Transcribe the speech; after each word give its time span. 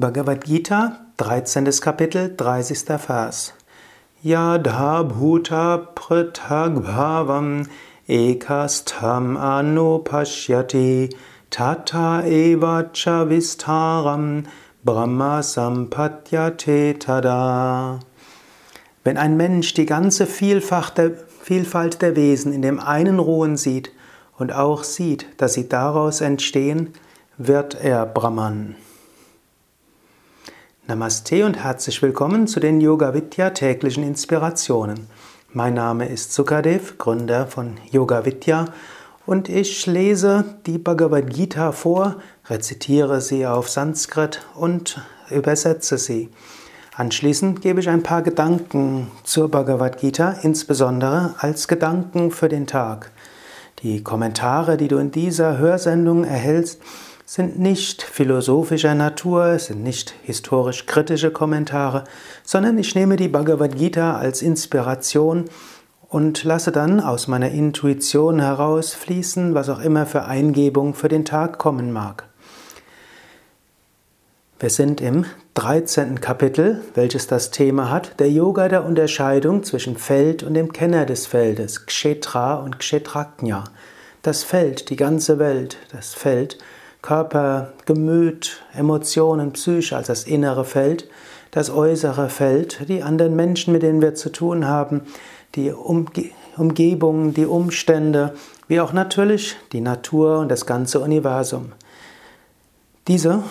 Bhagavad 0.00 0.44
Gita, 0.44 1.06
13. 1.16 1.64
Kapitel, 1.80 2.36
30. 2.36 2.98
Vers. 3.04 3.52
Yadha 4.22 5.02
bhuta 5.02 5.88
prithag 5.92 6.84
ekastam 8.08 9.36
anupashyati 9.36 11.12
tata 11.50 12.22
eva 12.24 12.88
cha 12.92 13.24
vistaram 13.24 14.46
brahma 14.84 15.42
sampatyate 15.42 16.96
tada. 17.00 17.98
Wenn 19.02 19.16
ein 19.16 19.36
Mensch 19.36 19.74
die 19.74 19.86
ganze 19.86 20.26
Vielfalt 20.28 20.96
der 22.02 22.14
Wesen 22.14 22.52
in 22.52 22.62
dem 22.62 22.78
einen 22.78 23.18
Ruhen 23.18 23.56
sieht 23.56 23.90
und 24.38 24.52
auch 24.52 24.84
sieht, 24.84 25.26
dass 25.38 25.54
sie 25.54 25.68
daraus 25.68 26.20
entstehen, 26.20 26.92
wird 27.36 27.74
er 27.74 28.06
Brahman. 28.06 28.76
Namaste 30.88 31.44
und 31.44 31.62
herzlich 31.62 32.00
willkommen 32.00 32.46
zu 32.46 32.60
den 32.60 32.80
Yoga 32.80 33.12
Vidya 33.12 33.50
täglichen 33.50 34.02
Inspirationen. 34.04 35.06
Mein 35.52 35.74
Name 35.74 36.08
ist 36.08 36.32
Sukadev, 36.32 36.96
Gründer 36.96 37.46
von 37.46 37.76
Yoga 37.90 38.24
Vidya 38.24 38.64
und 39.26 39.50
ich 39.50 39.84
lese 39.84 40.46
die 40.64 40.78
Bhagavad 40.78 41.28
Gita 41.28 41.72
vor, 41.72 42.16
rezitiere 42.48 43.20
sie 43.20 43.46
auf 43.46 43.68
Sanskrit 43.68 44.40
und 44.54 45.02
übersetze 45.28 45.98
sie. 45.98 46.30
Anschließend 46.96 47.60
gebe 47.60 47.80
ich 47.80 47.90
ein 47.90 48.02
paar 48.02 48.22
Gedanken 48.22 49.08
zur 49.24 49.50
Bhagavad 49.50 49.98
Gita, 49.98 50.36
insbesondere 50.40 51.34
als 51.36 51.68
Gedanken 51.68 52.30
für 52.30 52.48
den 52.48 52.66
Tag. 52.66 53.10
Die 53.82 54.02
Kommentare, 54.02 54.78
die 54.78 54.88
du 54.88 54.96
in 54.96 55.10
dieser 55.10 55.58
Hörsendung 55.58 56.24
erhältst, 56.24 56.80
sind 57.28 57.58
nicht 57.58 58.02
philosophischer 58.02 58.94
Natur, 58.94 59.58
sind 59.58 59.82
nicht 59.82 60.14
historisch 60.22 60.86
kritische 60.86 61.30
Kommentare, 61.30 62.04
sondern 62.42 62.78
ich 62.78 62.94
nehme 62.94 63.16
die 63.16 63.28
Bhagavad 63.28 63.76
Gita 63.76 64.16
als 64.16 64.40
Inspiration 64.40 65.44
und 66.08 66.42
lasse 66.44 66.72
dann 66.72 67.00
aus 67.00 67.28
meiner 67.28 67.50
Intuition 67.50 68.40
heraus 68.40 68.94
fließen, 68.94 69.54
was 69.54 69.68
auch 69.68 69.80
immer 69.80 70.06
für 70.06 70.24
Eingebung 70.24 70.94
für 70.94 71.08
den 71.08 71.26
Tag 71.26 71.58
kommen 71.58 71.92
mag. 71.92 72.24
Wir 74.58 74.70
sind 74.70 75.02
im 75.02 75.26
13. 75.52 76.22
Kapitel, 76.22 76.80
welches 76.94 77.26
das 77.26 77.50
Thema 77.50 77.90
hat, 77.90 78.18
der 78.20 78.30
Yoga 78.30 78.68
der 78.68 78.86
Unterscheidung 78.86 79.64
zwischen 79.64 79.98
Feld 79.98 80.44
und 80.44 80.54
dem 80.54 80.72
Kenner 80.72 81.04
des 81.04 81.26
Feldes, 81.26 81.84
Kshetra 81.84 82.54
und 82.54 82.78
Kshetraknya. 82.78 83.64
Das 84.22 84.44
Feld, 84.44 84.88
die 84.88 84.96
ganze 84.96 85.38
Welt, 85.38 85.76
das 85.92 86.14
Feld, 86.14 86.56
Körper, 87.08 87.72
Gemüt, 87.86 88.60
Emotionen, 88.74 89.54
Psyche 89.54 89.96
als 89.96 90.08
das 90.08 90.24
innere 90.24 90.66
Feld, 90.66 91.08
das 91.52 91.70
äußere 91.70 92.28
Feld, 92.28 92.86
die 92.86 93.02
anderen 93.02 93.34
Menschen, 93.34 93.72
mit 93.72 93.82
denen 93.82 94.02
wir 94.02 94.14
zu 94.14 94.30
tun 94.30 94.66
haben, 94.66 95.00
die 95.54 95.72
Umge 95.72 96.32
Umgebung, 96.58 97.32
die 97.32 97.46
Umstände, 97.46 98.34
wie 98.66 98.80
auch 98.80 98.92
natürlich 98.92 99.56
die 99.72 99.80
Natur 99.80 100.40
und 100.40 100.50
das 100.50 100.66
ganze 100.66 101.00
Universum. 101.00 101.72
Diese 103.06 103.42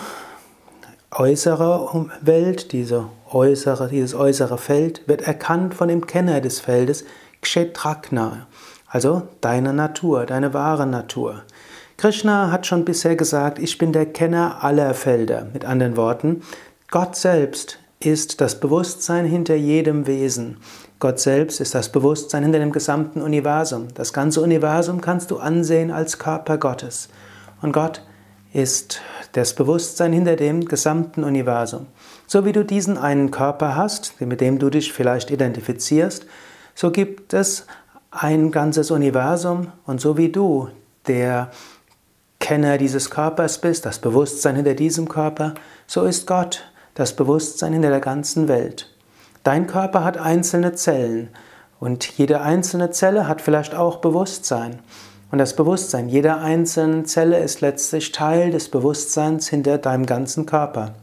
äußere 1.10 2.10
Welt, 2.20 2.70
diese 2.70 3.06
äußere, 3.32 3.88
dieses 3.88 4.14
äußere 4.14 4.58
Feld 4.58 5.08
wird 5.08 5.22
erkannt 5.22 5.74
von 5.74 5.88
dem 5.88 6.06
Kenner 6.06 6.40
des 6.40 6.60
Feldes, 6.60 7.04
Kshetrakna, 7.42 8.46
also 8.86 9.22
deine 9.40 9.72
Natur, 9.72 10.26
deine 10.26 10.54
wahre 10.54 10.86
Natur. 10.86 11.42
Krishna 11.98 12.52
hat 12.52 12.64
schon 12.64 12.84
bisher 12.84 13.16
gesagt, 13.16 13.58
ich 13.58 13.76
bin 13.76 13.92
der 13.92 14.06
Kenner 14.06 14.62
aller 14.62 14.94
Felder. 14.94 15.48
Mit 15.52 15.64
anderen 15.64 15.96
Worten, 15.96 16.42
Gott 16.92 17.16
selbst 17.16 17.80
ist 17.98 18.40
das 18.40 18.60
Bewusstsein 18.60 19.24
hinter 19.24 19.56
jedem 19.56 20.06
Wesen. 20.06 20.58
Gott 21.00 21.18
selbst 21.18 21.60
ist 21.60 21.74
das 21.74 21.90
Bewusstsein 21.90 22.44
hinter 22.44 22.60
dem 22.60 22.70
gesamten 22.70 23.20
Universum. 23.20 23.88
Das 23.96 24.12
ganze 24.12 24.40
Universum 24.42 25.00
kannst 25.00 25.32
du 25.32 25.38
ansehen 25.38 25.90
als 25.90 26.20
Körper 26.20 26.56
Gottes. 26.56 27.08
Und 27.62 27.72
Gott 27.72 28.04
ist 28.52 29.00
das 29.32 29.56
Bewusstsein 29.56 30.12
hinter 30.12 30.36
dem 30.36 30.66
gesamten 30.66 31.24
Universum. 31.24 31.88
So 32.28 32.44
wie 32.44 32.52
du 32.52 32.64
diesen 32.64 32.96
einen 32.96 33.32
Körper 33.32 33.74
hast, 33.74 34.20
mit 34.20 34.40
dem 34.40 34.60
du 34.60 34.70
dich 34.70 34.92
vielleicht 34.92 35.32
identifizierst, 35.32 36.26
so 36.76 36.92
gibt 36.92 37.34
es 37.34 37.66
ein 38.12 38.52
ganzes 38.52 38.92
Universum 38.92 39.72
und 39.84 40.00
so 40.00 40.16
wie 40.16 40.28
du 40.28 40.68
der 41.08 41.50
Kenner 42.40 42.78
dieses 42.78 43.10
Körpers 43.10 43.60
bist, 43.60 43.84
das 43.84 43.98
Bewusstsein 43.98 44.56
hinter 44.56 44.74
diesem 44.74 45.08
Körper, 45.08 45.54
so 45.86 46.04
ist 46.04 46.26
Gott 46.26 46.64
das 46.94 47.14
Bewusstsein 47.14 47.72
hinter 47.72 47.90
der 47.90 48.00
ganzen 48.00 48.48
Welt. 48.48 48.92
Dein 49.44 49.66
Körper 49.66 50.04
hat 50.04 50.18
einzelne 50.18 50.74
Zellen 50.74 51.28
und 51.80 52.18
jede 52.18 52.40
einzelne 52.40 52.90
Zelle 52.90 53.28
hat 53.28 53.40
vielleicht 53.40 53.74
auch 53.74 53.98
Bewusstsein. 53.98 54.80
Und 55.30 55.38
das 55.38 55.54
Bewusstsein 55.54 56.08
jeder 56.08 56.40
einzelnen 56.40 57.04
Zelle 57.04 57.38
ist 57.38 57.60
letztlich 57.60 58.12
Teil 58.12 58.50
des 58.50 58.68
Bewusstseins 58.68 59.48
hinter 59.48 59.78
deinem 59.78 60.06
ganzen 60.06 60.46
Körper. 60.46 60.94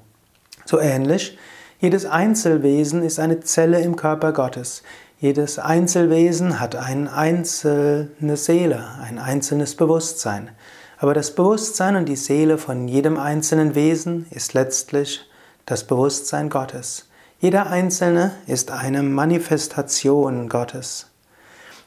So 0.65 0.79
ähnlich, 0.79 1.37
jedes 1.79 2.05
Einzelwesen 2.05 3.03
ist 3.03 3.19
eine 3.19 3.41
Zelle 3.41 3.81
im 3.81 3.95
Körper 3.95 4.33
Gottes. 4.33 4.83
Jedes 5.19 5.59
Einzelwesen 5.59 6.59
hat 6.59 6.75
eine 6.75 7.13
einzelne 7.13 8.35
Seele, 8.37 8.83
ein 9.01 9.19
einzelnes 9.19 9.75
Bewusstsein. 9.75 10.49
Aber 10.97 11.13
das 11.13 11.31
Bewusstsein 11.35 11.95
und 11.95 12.07
die 12.07 12.15
Seele 12.15 12.57
von 12.57 12.87
jedem 12.87 13.17
einzelnen 13.17 13.75
Wesen 13.75 14.27
ist 14.29 14.53
letztlich 14.53 15.29
das 15.65 15.83
Bewusstsein 15.83 16.49
Gottes. 16.49 17.07
Jeder 17.39 17.67
Einzelne 17.67 18.31
ist 18.47 18.71
eine 18.71 19.03
Manifestation 19.03 20.47
Gottes. 20.47 21.07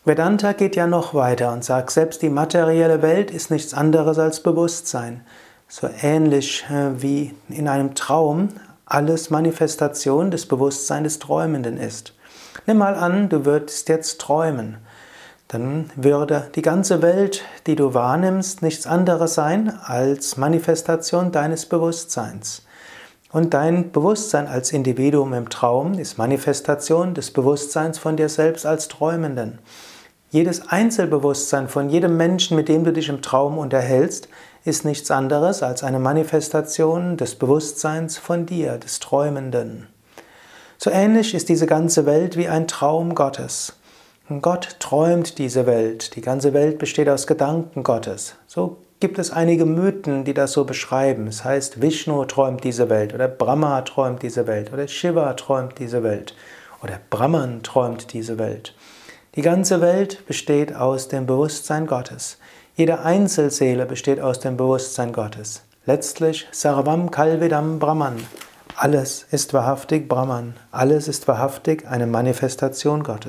Vedanta 0.04 0.52
geht 0.52 0.76
ja 0.76 0.86
noch 0.86 1.14
weiter 1.14 1.52
und 1.52 1.64
sagt, 1.64 1.91
selbst 1.91 2.22
die 2.22 2.30
materielle 2.30 3.02
Welt 3.02 3.30
ist 3.30 3.50
nichts 3.50 3.74
anderes 3.74 4.18
als 4.18 4.42
Bewusstsein. 4.42 5.22
So 5.68 5.88
ähnlich 6.02 6.64
äh, 6.70 7.02
wie 7.02 7.34
in 7.48 7.68
einem 7.68 7.94
Traum 7.94 8.48
alles 8.86 9.30
Manifestation 9.30 10.30
des 10.30 10.47
Bewusstseins 10.47 11.04
des 11.04 11.18
Träumenden 11.18 11.76
ist. 11.76 12.14
Nimm 12.66 12.78
mal 12.78 12.94
an, 12.94 13.28
du 13.28 13.44
würdest 13.44 13.88
jetzt 13.88 14.20
träumen 14.20 14.78
dann 15.48 15.91
würde 15.97 16.50
die 16.54 16.62
ganze 16.62 17.00
Welt, 17.00 17.42
die 17.66 17.75
du 17.75 17.94
wahrnimmst, 17.94 18.60
nichts 18.60 18.86
anderes 18.86 19.34
sein 19.34 19.72
als 19.82 20.36
Manifestation 20.36 21.32
deines 21.32 21.66
Bewusstseins. 21.66 22.62
Und 23.32 23.54
dein 23.54 23.91
Bewusstsein 23.91 24.47
als 24.47 24.72
Individuum 24.72 25.32
im 25.34 25.48
Traum 25.48 25.94
ist 25.94 26.19
Manifestation 26.19 27.14
des 27.14 27.31
Bewusstseins 27.31 27.98
von 27.98 28.16
dir 28.16 28.28
selbst 28.28 28.66
als 28.66 28.88
Träumenden. 28.88 29.59
Jedes 30.31 30.69
Einzelbewusstsein 30.69 31.69
von 31.69 31.88
jedem 31.88 32.19
Menschen, 32.19 32.56
mit 32.56 32.69
dem 32.69 32.84
du 32.84 32.92
dich 32.92 33.09
im 33.09 33.22
Traum 33.22 33.56
unterhältst, 33.56 34.28
ist 34.65 34.84
nichts 34.84 35.10
anderes 35.10 35.62
als 35.62 35.82
eine 35.82 35.98
Manifestation 35.98 37.16
des 37.16 37.34
Bewusstseins 37.34 38.19
von 38.19 38.44
dir, 38.44 38.76
des 38.76 39.00
Träumenden. 39.00 39.86
So 40.76 40.91
ähnlich 40.91 41.34
ist 41.34 41.48
diese 41.48 41.66
ganze 41.66 42.04
Welt 42.04 42.36
wie 42.36 42.48
ein 42.48 42.69
Traum 42.69 43.15
Gottes. 43.15 43.78
Gott 44.43 44.77
träumt 44.78 45.39
diese 45.39 45.65
Welt. 45.65 46.15
Die 46.15 46.21
ganze 46.21 46.53
Welt 46.53 46.78
besteht 46.78 47.09
aus 47.09 47.27
Gedanken 47.27 47.83
Gottes. 47.83 48.34
So 48.47 48.77
gibt 49.00 49.19
es 49.19 49.31
einige 49.31 49.65
Mythen, 49.65 50.25
die 50.25 50.34
das 50.34 50.53
so 50.53 50.66
beschreiben. 50.66 51.27
Es 51.28 51.44
heißt, 51.44 51.81
Vishnu 51.81 52.27
träumt 52.27 52.62
diese 52.62 52.91
Welt 52.91 53.15
oder 53.15 53.27
Brahma 53.27 53.81
träumt 53.81 54.22
diese 54.22 54.47
Welt 54.47 54.71
oder 54.71 54.87
Shiva 54.87 55.33
träumt 55.33 55.78
diese 55.78 56.03
Welt 56.03 56.34
oder 56.83 57.00
Brahman 57.09 57.62
träumt 57.62 58.12
diese 58.12 58.39
Welt. 58.39 58.75
Die 59.34 59.41
ganze 59.41 59.81
Welt 59.81 60.27
besteht 60.27 60.75
aus 60.75 61.09
dem 61.09 61.25
Bewusstsein 61.25 61.87
Gottes. 61.87 62.37
Jede 62.77 63.00
Einzelseele 63.00 63.87
besteht 63.87 64.21
aus 64.21 64.41
dem 64.41 64.59
Bewusstsein 64.59 65.12
Gottes. 65.15 65.62
Letztlich 65.87 66.47
Sarvam 66.53 67.10
Kalvidam 67.10 67.78
Brahman. 67.78 68.19
Alles 68.77 69.27
ist 69.31 69.54
wahrhaftig 69.54 70.07
Brahman. 70.07 70.54
Alles 70.71 71.09
ist 71.09 71.27
wahrhaftig 71.27 71.89
eine 71.89 72.07
Manifestation 72.07 73.03
Gottes. 73.03 73.27